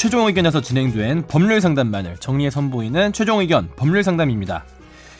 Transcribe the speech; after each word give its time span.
최종 0.00 0.26
의견에서 0.28 0.62
진행된 0.62 1.26
법률 1.26 1.60
상담만을 1.60 2.16
정리해 2.16 2.48
선보이는 2.48 3.12
최종 3.12 3.40
의견 3.40 3.68
법률 3.76 4.02
상담입니다. 4.02 4.64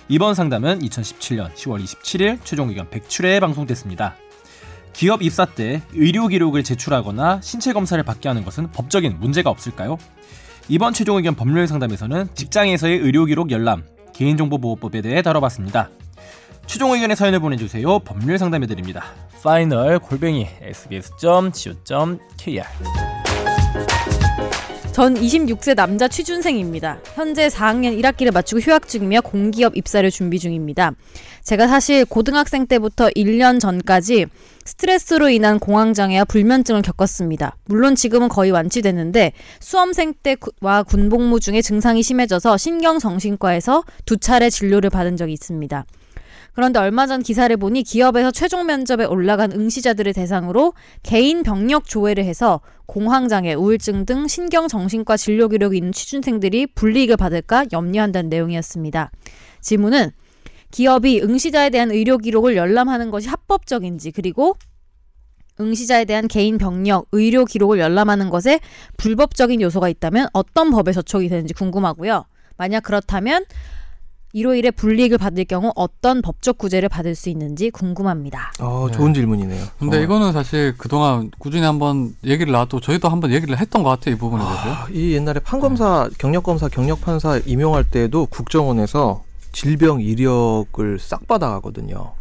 이번 0.08 0.34
상담은 0.34 0.78
2017년 0.78 1.52
10월 1.52 1.84
27일 1.84 2.38
최종 2.44 2.70
의견 2.70 2.88
100출에 2.88 3.40
방송됐습니다. 3.40 4.16
기업 4.94 5.20
입사 5.20 5.44
때 5.44 5.82
의료 5.92 6.28
기록을 6.28 6.64
제출하거나 6.64 7.42
신체 7.42 7.74
검사를 7.74 8.02
받게 8.02 8.26
하는 8.26 8.42
것은 8.42 8.72
법적인 8.72 9.18
문제가 9.20 9.50
없을까요? 9.50 9.98
이번 10.70 10.94
최종 10.94 11.18
의견 11.18 11.34
법률 11.34 11.66
상담에서는 11.66 12.28
직장에서의 12.32 13.00
의료 13.00 13.26
기록 13.26 13.50
열람, 13.50 13.84
개인정보보호법에 14.14 15.02
대해 15.02 15.20
다뤄봤습니다. 15.20 15.90
최종 16.64 16.92
의견의 16.92 17.16
사연을 17.16 17.40
보내주세요. 17.40 17.98
법률 17.98 18.38
상담해드립니다. 18.38 19.04
파이널 19.42 19.98
골뱅이 19.98 20.48
sbs.co.kr 20.62 22.64
전 25.00 25.14
26세 25.14 25.74
남자 25.74 26.08
취준생입니다. 26.08 26.98
현재 27.14 27.48
4학년 27.48 27.98
1학기를 27.98 28.34
마치고 28.34 28.60
휴학 28.60 28.86
중이며 28.86 29.22
공기업 29.22 29.74
입사를 29.74 30.10
준비 30.10 30.38
중입니다. 30.38 30.92
제가 31.42 31.68
사실 31.68 32.04
고등학생 32.04 32.66
때부터 32.66 33.08
1년 33.08 33.60
전까지 33.60 34.26
스트레스로 34.66 35.30
인한 35.30 35.58
공황장애와 35.58 36.26
불면증을 36.26 36.82
겪었습니다. 36.82 37.56
물론 37.64 37.94
지금은 37.94 38.28
거의 38.28 38.50
완치됐는데 38.50 39.32
수험생 39.60 40.12
때와 40.22 40.82
군복무 40.82 41.40
중에 41.40 41.62
증상이 41.62 42.02
심해져서 42.02 42.58
신경정신과에서 42.58 43.84
두 44.04 44.18
차례 44.18 44.50
진료를 44.50 44.90
받은 44.90 45.16
적이 45.16 45.32
있습니다. 45.32 45.86
그런데 46.52 46.78
얼마 46.78 47.06
전 47.06 47.22
기사를 47.22 47.54
보니 47.56 47.82
기업에서 47.82 48.30
최종 48.30 48.66
면접에 48.66 49.04
올라간 49.04 49.52
응시자들을 49.52 50.12
대상으로 50.12 50.74
개인 51.02 51.42
병력 51.42 51.86
조회를 51.86 52.24
해서 52.24 52.60
공황장애, 52.86 53.54
우울증 53.54 54.04
등 54.04 54.26
신경정신과 54.26 55.16
진료 55.16 55.48
기록이 55.48 55.76
있는 55.76 55.92
취준생들이 55.92 56.68
불이익을 56.74 57.16
받을까 57.16 57.64
염려한다는 57.72 58.28
내용이었습니다. 58.30 59.10
질문은 59.60 60.10
기업이 60.70 61.20
응시자에 61.22 61.70
대한 61.70 61.90
의료 61.90 62.18
기록을 62.18 62.56
열람하는 62.56 63.10
것이 63.10 63.28
합법적인지 63.28 64.12
그리고 64.12 64.56
응시자에 65.60 66.04
대한 66.04 66.26
개인 66.26 66.58
병력, 66.58 67.06
의료 67.12 67.44
기록을 67.44 67.78
열람하는 67.78 68.30
것에 68.30 68.60
불법적인 68.96 69.60
요소가 69.60 69.88
있다면 69.88 70.28
어떤 70.32 70.70
법에 70.70 70.92
저촉이 70.92 71.28
되는지 71.28 71.54
궁금하고요. 71.54 72.24
만약 72.56 72.82
그렇다면 72.82 73.44
이로 74.32 74.54
인해 74.54 74.70
불이익을 74.70 75.18
받을 75.18 75.44
경우 75.44 75.72
어떤 75.74 76.22
법적 76.22 76.56
구제를 76.56 76.88
받을 76.88 77.14
수 77.16 77.28
있는지 77.30 77.70
궁금합니다. 77.70 78.52
어, 78.60 78.86
네. 78.88 78.96
좋은 78.96 79.12
질문이네요. 79.12 79.64
근데 79.78 79.98
어. 79.98 80.00
이거는 80.02 80.32
사실 80.32 80.74
그동안 80.78 81.30
꾸준히 81.38 81.64
한번 81.64 82.14
얘기를 82.24 82.52
나왔고 82.52 82.80
저희도 82.80 83.08
한번 83.08 83.32
얘기를 83.32 83.58
했던 83.58 83.82
것 83.82 83.90
같아요 83.90 84.14
이 84.14 84.18
부분에 84.18 84.42
대해서. 84.44 84.62
아, 84.68 84.86
이 84.92 85.12
옛날에 85.14 85.40
판검사, 85.40 86.08
경력검사, 86.18 86.68
경력판사 86.68 87.40
임용할 87.44 87.82
때도 87.90 88.26
국정원에서 88.26 89.24
질병 89.52 90.00
이력을 90.00 90.98
싹 91.00 91.26
받아가거든요. 91.26 92.12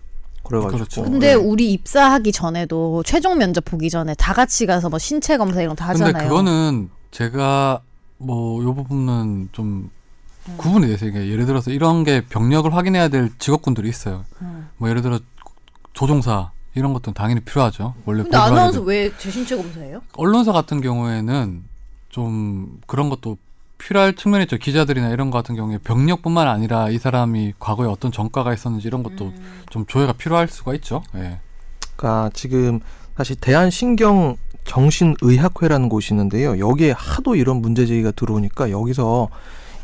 그래가지고. 0.44 0.78
그렇죠. 0.78 1.04
근데 1.04 1.28
네. 1.28 1.34
우리 1.36 1.72
입사하기 1.74 2.32
전에도 2.32 3.04
최종 3.06 3.38
면접 3.38 3.64
보기 3.66 3.92
전에 3.92 4.16
다 4.16 4.34
같이 4.34 4.66
가서 4.66 4.90
뭐 4.90 4.98
신체 4.98 5.38
검사 5.38 5.62
이런 5.62 5.76
거 5.76 5.84
다 5.84 5.90
하잖아요. 5.90 6.14
근데 6.14 6.28
그거는 6.28 6.90
제가 7.12 7.82
뭐 8.18 8.64
요 8.64 8.74
부분은 8.74 9.50
좀 9.52 9.92
음. 10.50 10.58
구분이 10.58 10.88
돼서 10.88 11.06
이게 11.06 11.30
예를 11.30 11.46
들어서 11.46 11.72
이런 11.72 12.04
게 12.04 12.22
병력을 12.22 12.74
확인해야 12.74 13.08
될 13.10 13.30
직업군들이 13.38 13.88
있어요. 13.90 14.26
음. 14.42 14.70
뭐 14.78 14.90
예를 14.90 15.02
들어 15.02 15.20
조종사 15.94 16.52
이런 16.76 16.94
것들은 16.94 17.14
당연히 17.14 17.42
필요하죠. 17.42 17.96
원래 18.06 18.24
근데 18.24 18.38
아나운서 18.38 18.82
왜 18.82 19.12
재신체 19.18 19.56
검사예요? 19.56 20.00
돼. 20.00 20.06
언론사 20.18 20.52
같은 20.52 20.82
경우에는 20.82 21.64
좀 22.10 22.80
그런 22.88 23.10
것도 23.10 23.38
필요할 23.78 24.14
측면이 24.16 24.44
있죠. 24.44 24.58
기자들이나 24.58 25.10
이런 25.10 25.32
거 25.32 25.38
같은 25.38 25.56
경우에 25.56 25.78
병력뿐만 25.80 26.48
아니라 26.48 26.90
이 26.90 26.98
사람이 26.98 27.54
과거에 27.60 27.88
어떤 27.88 28.12
전과가 28.12 28.54
있었는지 28.54 28.88
이런 28.88 29.04
것도 29.04 29.26
음. 29.28 29.62
좀 29.70 29.86
조회가 29.86 30.14
필요할 30.14 30.48
수가 30.48 30.74
있죠. 30.76 31.02
예. 31.16 31.40
그러니까 31.96 32.30
지금 32.34 32.80
사실 33.16 33.36
대한신경 33.36 34.38
정신의학회라는 34.66 35.90
곳이 35.90 36.14
있는데요. 36.14 36.60
여기에 36.60 36.92
하도 36.92 37.36
이런 37.36 37.62
문제 37.62 37.86
제기가 37.86 38.12
들어오니까 38.12 38.70
여기서 38.70 39.30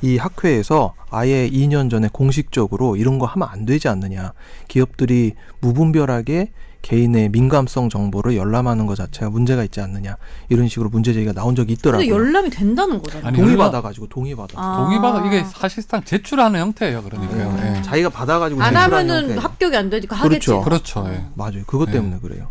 이 0.01 0.17
학회에서 0.17 0.93
아예 1.09 1.49
2년 1.49 1.89
전에 1.89 2.09
공식적으로 2.11 2.95
이런 2.95 3.19
거 3.19 3.25
하면 3.25 3.47
안 3.49 3.65
되지 3.65 3.87
않느냐. 3.87 4.33
기업들이 4.67 5.33
무분별하게 5.61 6.51
개인의 6.81 7.29
민감성 7.29 7.89
정보를 7.89 8.35
열람하는 8.35 8.85
것 8.85 8.93
자체가 8.95 9.31
문제가 9.31 9.63
있지 9.63 9.81
않느냐. 9.81 10.17
이런 10.49 10.67
식으로 10.67 10.89
문제 10.89 11.13
제기가 11.13 11.33
나온 11.33 11.55
적이 11.55 11.73
있더라고요. 11.73 12.07
열람이 12.07 12.51
된다는 12.51 13.01
거잖아요. 13.01 13.33
동의 13.33 13.55
열람- 13.55 13.57
받아 13.57 13.81
가지고 13.81 14.07
동의 14.07 14.35
받아. 14.35 14.53
아. 14.61 14.77
동의 14.83 14.99
받아 15.01 15.25
이게 15.25 15.43
사실상 15.45 16.03
제출하는 16.03 16.59
형태예요. 16.59 17.01
그러니까요. 17.01 17.49
음. 17.49 17.75
예. 17.77 17.81
자기가 17.81 18.09
받아 18.09 18.37
가지고 18.37 18.61
안 18.61 18.71
제출하는 18.73 18.97
하면은 19.09 19.29
형태. 19.31 19.41
합격이 19.41 19.75
안 19.75 19.89
되니까 19.89 20.15
하겠지. 20.15 20.45
그렇죠. 20.47 20.63
그렇죠. 20.63 21.05
예. 21.11 21.25
맞아요. 21.33 21.63
그것 21.65 21.85
네. 21.87 21.93
때문에 21.93 22.19
그래요. 22.21 22.49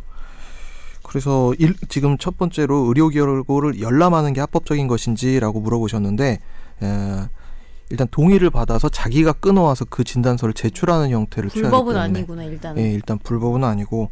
그래서 1.05 1.55
일, 1.59 1.75
지금 1.89 2.19
첫 2.19 2.37
번째로 2.37 2.87
의료 2.89 3.09
기록을 3.09 3.81
열람하는 3.81 4.33
게 4.33 4.41
합법적인 4.41 4.89
것인지라고 4.89 5.61
물어보셨는데 5.61 6.41
에, 6.83 7.29
일단 7.91 8.09
동의를 8.11 8.51
받아서 8.51 8.89
자기가 8.89 9.33
끊어와서 9.35 9.85
그 9.85 10.05
진단서를 10.05 10.55
제출하는 10.55 11.11
형태를 11.11 11.51
취하기 11.51 11.63
불법은 11.71 11.95
때문에 11.95 12.01
아니구나 12.19 12.45
일단은. 12.45 12.83
예, 12.83 12.91
일단 12.93 13.19
불법은 13.19 13.63
아니고 13.63 14.11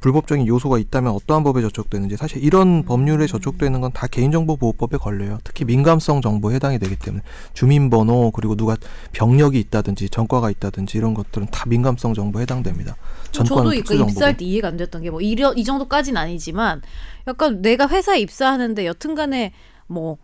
불법적인 0.00 0.46
요소가 0.46 0.78
있다면 0.78 1.12
어떠한 1.12 1.44
법에 1.44 1.60
저촉되는지 1.60 2.16
사실 2.16 2.42
이런 2.42 2.84
법률에 2.84 3.26
저촉되는 3.26 3.82
건 3.82 3.90
다 3.92 4.06
개인정보보호법에 4.06 4.96
걸려요. 4.96 5.38
특히 5.44 5.66
민감성 5.66 6.22
정보에 6.22 6.54
해당이 6.54 6.78
되기 6.78 6.96
때문에 6.96 7.22
주민번호 7.52 8.30
그리고 8.30 8.54
누가 8.56 8.76
병력이 9.12 9.58
있다든지 9.60 10.08
전과가 10.08 10.50
있다든지 10.52 10.96
이런 10.96 11.12
것들은 11.12 11.48
다 11.50 11.66
민감성 11.68 12.14
정보에 12.14 12.42
해당됩니다. 12.42 12.96
저도 13.32 13.74
이거. 13.74 13.94
입사할 13.94 14.36
때 14.38 14.44
이해가 14.46 14.68
안 14.68 14.78
됐던 14.78 15.02
게 15.02 15.10
뭐 15.10 15.20
이 15.20 15.64
정도까지는 15.64 16.18
아니지만 16.18 16.80
약간 17.26 17.60
내가 17.60 17.86
회사에 17.86 18.20
입사하는데 18.20 18.86
여튼간에 18.86 19.52
뭐 19.86 20.16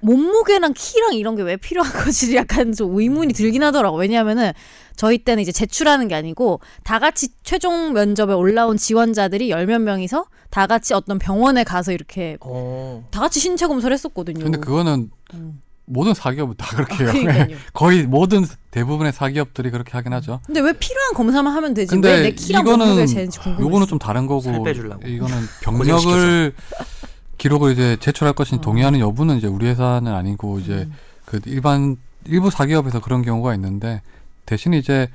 몸무게랑 0.00 0.72
키랑 0.74 1.14
이런 1.14 1.36
게 1.36 1.42
왜 1.42 1.56
필요한 1.56 1.90
거지 1.92 2.34
약간 2.36 2.72
좀 2.72 2.98
의문이 2.98 3.32
들긴 3.34 3.62
하더라고 3.62 3.96
왜냐하면은 3.98 4.52
저희 4.96 5.18
때는 5.18 5.42
이제 5.42 5.52
제출하는 5.52 6.08
게 6.08 6.14
아니고 6.14 6.60
다 6.84 6.98
같이 6.98 7.28
최종 7.42 7.92
면접에 7.92 8.32
올라온 8.34 8.76
지원자들이 8.76 9.50
열 9.50 9.66
몇 9.66 9.80
명이서 9.80 10.24
다 10.50 10.66
같이 10.66 10.94
어떤 10.94 11.18
병원에 11.18 11.64
가서 11.64 11.92
이렇게 11.92 12.36
어. 12.40 13.06
다 13.10 13.20
같이 13.20 13.40
신체 13.40 13.66
검사를 13.66 13.92
했었거든요. 13.92 14.42
근데 14.42 14.58
그거는 14.58 15.10
음. 15.34 15.62
모든 15.86 16.14
사기업은 16.14 16.54
다 16.56 16.66
그렇게 16.76 17.02
해요. 17.04 17.12
그러니까요. 17.12 17.56
거의 17.74 18.04
모든 18.04 18.44
대부분의 18.70 19.12
사기업들이 19.12 19.70
그렇게 19.70 19.92
하긴 19.92 20.12
하죠. 20.12 20.40
근데 20.46 20.60
왜 20.60 20.72
필요한 20.72 21.14
검사만 21.14 21.52
하면 21.54 21.74
되지? 21.74 21.90
근데 21.90 22.12
왜내 22.12 22.30
키랑 22.32 22.62
이거는. 22.62 23.06
요거는 23.60 23.86
좀 23.88 23.98
다른 23.98 24.26
거고 24.28 24.40
살 24.40 24.62
빼주려고. 24.62 25.06
이거는 25.08 25.36
병력을 25.62 26.52
기록을 27.40 27.72
이제 27.72 27.96
제출할 27.96 28.34
것인지 28.34 28.60
동의하는 28.62 29.00
여부는 29.00 29.38
이제 29.38 29.46
우리 29.46 29.66
회사는 29.66 30.12
아니고 30.12 30.58
이제 30.58 30.86
음. 30.88 30.92
그 31.24 31.40
일반 31.46 31.96
일부 32.26 32.50
사기업에서 32.50 33.00
그런 33.00 33.22
경우가 33.22 33.54
있는데 33.54 34.02
대신 34.44 34.74
이제 34.74 35.08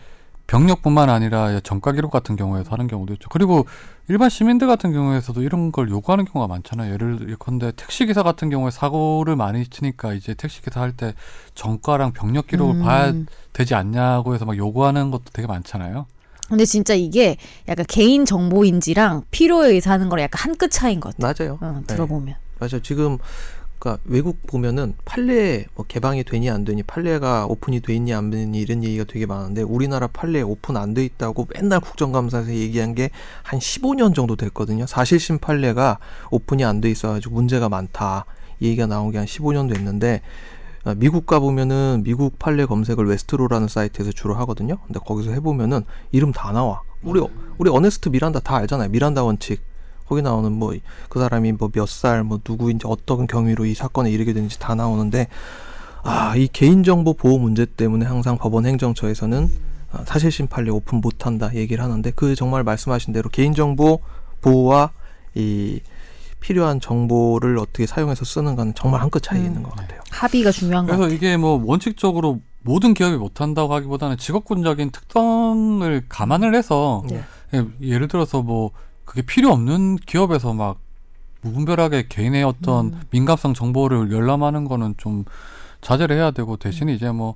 병력뿐만 0.48 1.10
아니라 1.10 1.60
전과 1.60 1.92
기록 1.92 2.12
같은 2.12 2.36
경우에서 2.36 2.72
하는 2.72 2.88
경우도 2.88 3.14
있죠. 3.14 3.30
그리고 3.30 3.68
일반 4.08 4.30
시민들 4.30 4.68
같은 4.68 4.92
경우에서도 4.92 5.40
이런 5.44 5.72
걸 5.72 5.90
요구하는 5.90 6.26
경우가 6.26 6.52
많잖아요. 6.52 6.94
예를 6.94 7.30
예컨대 7.30 7.74
택시 7.76 8.08
기사 8.08 8.24
같은 8.24 8.50
경우에 8.50 8.72
사고를 8.72 9.36
많이 9.36 9.66
치니까 9.68 10.14
이제 10.14 10.34
택시 10.34 10.64
기사 10.64 10.82
할때 10.82 11.14
전과랑 11.54 12.14
병력 12.14 12.48
기록을 12.48 12.76
음. 12.76 12.82
봐야 12.82 13.14
되지 13.54 13.76
않냐고 13.76 14.34
해서 14.34 14.46
막 14.46 14.58
요구하는 14.58 15.12
것도 15.12 15.26
되게 15.32 15.48
많잖아요. 15.48 16.08
근데 16.48 16.66
진짜 16.66 16.94
이게 16.94 17.38
약간 17.68 17.86
개인 17.88 18.26
정보인지랑 18.26 19.24
필요에 19.32 19.70
의해서 19.70 19.90
하는 19.92 20.10
거랑 20.10 20.24
약간 20.24 20.40
한 20.52 20.56
끗 20.56 20.70
차이인 20.72 21.00
것 21.00 21.16
같아. 21.18 21.34
맞아요. 21.44 21.58
어, 21.62 21.82
네. 21.86 21.94
들어보면. 21.94 22.36
맞아요. 22.60 22.82
지금 22.82 23.18
그러니까 23.80 24.02
외국 24.06 24.46
보면은 24.48 24.94
판례 25.04 25.66
뭐 25.76 25.86
개방이 25.86 26.24
되니 26.24 26.50
안 26.50 26.64
되니 26.64 26.82
판례가 26.84 27.46
오픈이 27.48 27.82
돼 27.82 27.94
있니 27.96 28.14
안 28.14 28.30
되니 28.30 28.58
이런 28.60 28.84
얘기가 28.84 29.04
되게 29.04 29.26
많은데 29.26 29.62
우리나라 29.64 30.08
판례 30.08 30.42
오픈 30.42 30.78
안 30.78 30.94
돼 30.94 31.04
있다고 31.06 31.48
맨날 31.54 31.82
국정감사에서 31.82 32.52
얘기한 32.54 32.96
게 32.96 33.10
한 33.44 33.60
15년 33.60 34.16
정도 34.16 34.36
됐거든요. 34.38 34.86
사실심 34.88 35.40
판례가 35.40 36.00
오픈이 36.32 36.64
안 36.64 36.80
돼 36.80 36.90
있어가지고 36.90 37.36
문제가 37.36 37.68
많다. 37.70 38.26
이 38.62 38.68
얘기가 38.68 38.86
나온 38.88 39.12
게 39.12 39.18
한 39.18 39.28
15년 39.28 39.72
됐는데 39.74 40.22
어, 40.22 40.22
미국 40.94 41.26
가보면은 41.26 42.04
미국 42.04 42.38
판례 42.38 42.66
검색을 42.66 43.08
Westlaw라는 43.08 43.68
사이트에서 43.68 44.12
주로 44.12 44.36
하거든요. 44.36 44.78
근데 44.86 45.00
거기서 45.00 45.32
해보면은 45.32 45.84
이름 46.12 46.32
다 46.32 46.52
나와. 46.52 46.82
우리 47.02 47.22
우리 47.58 47.70
어네스트 47.72 48.10
미란다 48.10 48.40
다 48.42 48.56
알잖아요. 48.58 48.90
미란다 48.90 49.24
원칙. 49.24 49.62
거기 50.08 50.22
나오는 50.22 50.52
뭐 50.52 50.74
그 51.10 51.20
사람이 51.20 51.54
뭐 51.54 51.70
몇 51.70 51.88
살 51.90 52.24
뭐 52.24 52.40
누구인지 52.48 52.86
어떤 52.88 53.26
경위로 53.26 53.66
이 53.66 53.74
사건에 53.74 54.12
이르게 54.12 54.34
되는지 54.34 54.60
다 54.60 54.76
나오는데 54.76 55.28
아 56.04 56.36
이 56.38 56.48
개인정보 56.48 57.14
보호 57.16 57.40
문제 57.40 57.66
때문에 57.66 58.06
항상 58.06 58.38
법원 58.38 58.68
행정처에서는 58.68 59.50
아, 59.92 60.04
사실심 60.06 60.46
판례 60.48 60.70
오픈 60.70 61.02
못한다 61.02 61.54
얘기를 61.56 61.84
하는데 61.84 62.12
그 62.12 62.36
정말 62.36 62.64
말씀하신 62.64 63.14
대로 63.14 63.30
개인정보 63.30 64.02
보호와 64.42 64.92
이 65.34 65.80
필요한 66.40 66.80
정보를 66.80 67.58
어떻게 67.58 67.88
사용해서 67.88 68.24
쓰는가는 68.26 68.76
정말 68.76 69.02
한 69.02 69.10
끗 69.10 69.24
차이 69.24 69.40
음. 69.40 69.46
있는 69.46 69.64
것 69.64 69.76
같아요. 69.76 70.02
합의가 70.16 70.52
중요한 70.52 70.86
것 70.88 70.98
그래서. 70.98 71.14
이게 71.14 71.38
뭐 71.38 71.62
원칙적으로 71.64 72.42
모든 72.62 72.94
기업이 72.94 73.16
못한다고 73.18 73.74
하기보다는 73.74 74.18
직업군적인 74.18 74.92
특성을 74.92 76.06
감안을 76.10 76.56
해서 76.56 77.04
네. 77.10 77.24
예, 77.54 77.66
예를 77.82 78.08
들어서 78.08 78.42
뭐 78.42 78.72
그게 79.06 79.22
필요 79.22 79.52
없는 79.52 79.98
기업에서 79.98 80.54
막 80.54 80.80
무분별하게 81.42 82.08
개인의 82.10 82.44
어떤 82.44 82.88
음. 82.88 83.02
민감성 83.12 83.54
정보를 83.54 84.12
열람하는 84.12 84.66
거는 84.66 84.96
좀 84.98 85.26
자제를 85.82 86.16
해야 86.16 86.32
되고 86.32 86.58
대신 86.58 86.90
이제 86.90 87.12
뭐 87.12 87.36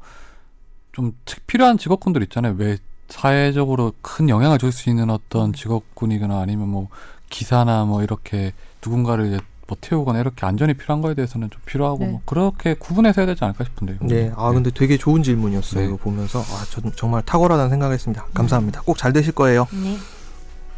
좀 0.92 1.14
필요한 1.48 1.78
직업군들 1.78 2.24
있잖아요. 2.24 2.56
왜 2.58 2.78
사회적으로 3.08 3.94
큰 4.02 4.28
영향을 4.28 4.58
줄 4.58 4.72
수 4.72 4.90
있는 4.90 5.10
어떤 5.10 5.54
직업군이거나 5.54 6.40
아니면 6.40 6.68
뭐 6.70 6.90
기사나 7.30 7.86
뭐 7.86 8.04
이렇게 8.04 8.54
누군가를 8.84 9.28
이제 9.28 9.40
뭐 9.70 9.78
태우거나 9.80 10.20
이렇게 10.20 10.46
안전이 10.46 10.74
필요한 10.74 11.02
거에 11.02 11.14
대해서는 11.14 11.50
좀 11.52 11.62
필요하고 11.66 12.00
네. 12.00 12.08
뭐 12.08 12.22
그렇게 12.26 12.74
구분해서 12.74 13.22
해야 13.22 13.28
되지 13.28 13.44
않을까 13.44 13.64
싶은데요. 13.64 13.98
네, 14.02 14.32
아 14.36 14.52
근데 14.52 14.72
되게 14.72 14.98
좋은 14.98 15.22
질문이었어요. 15.22 15.82
네. 15.82 15.88
이거 15.88 15.96
보면서 15.98 16.40
아, 16.40 16.66
저 16.72 16.82
정말 16.96 17.22
탁월하다는 17.22 17.70
생각했습니다. 17.70 18.26
감사합니다. 18.34 18.82
꼭 18.82 18.98
잘 18.98 19.14
되실 19.14 19.32
거예요. 19.34 19.68
네. 19.72 19.98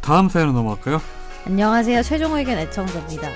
다음 0.02 0.28
사연으로 0.28 0.52
넘어갈까요? 0.52 1.00
안녕하세요. 1.46 2.02
최종 2.02 2.36
의견 2.36 2.58
애청자입니다. 2.58 3.28